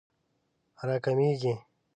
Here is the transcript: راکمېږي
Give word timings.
راکمېږي 0.87 1.53